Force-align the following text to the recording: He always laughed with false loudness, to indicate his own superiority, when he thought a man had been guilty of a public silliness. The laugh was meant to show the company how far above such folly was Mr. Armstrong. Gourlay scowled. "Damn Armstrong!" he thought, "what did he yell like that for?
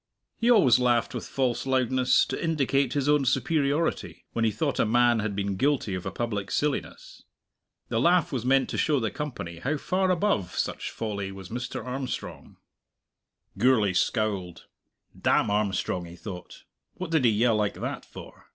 He 0.39 0.49
always 0.49 0.79
laughed 0.79 1.13
with 1.13 1.27
false 1.27 1.67
loudness, 1.67 2.25
to 2.25 2.43
indicate 2.43 2.93
his 2.93 3.07
own 3.07 3.23
superiority, 3.23 4.25
when 4.33 4.43
he 4.43 4.49
thought 4.49 4.79
a 4.79 4.83
man 4.87 5.19
had 5.19 5.35
been 5.35 5.57
guilty 5.57 5.93
of 5.93 6.07
a 6.07 6.11
public 6.11 6.49
silliness. 6.49 7.21
The 7.89 7.99
laugh 7.99 8.31
was 8.31 8.43
meant 8.43 8.67
to 8.69 8.79
show 8.79 8.99
the 8.99 9.11
company 9.11 9.59
how 9.59 9.77
far 9.77 10.09
above 10.09 10.57
such 10.57 10.89
folly 10.89 11.31
was 11.31 11.49
Mr. 11.49 11.85
Armstrong. 11.85 12.57
Gourlay 13.59 13.93
scowled. 13.93 14.65
"Damn 15.15 15.51
Armstrong!" 15.51 16.05
he 16.05 16.15
thought, 16.15 16.63
"what 16.95 17.11
did 17.11 17.23
he 17.23 17.29
yell 17.29 17.55
like 17.57 17.75
that 17.75 18.03
for? 18.03 18.47